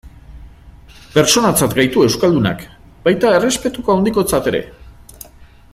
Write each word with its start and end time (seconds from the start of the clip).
Pertsonatzat 1.17 1.75
gaitu 1.79 2.05
euskaldunak, 2.07 2.63
baita 3.09 3.35
errespetu 3.41 3.85
handikotzat 3.97 4.51
ere. 4.53 4.63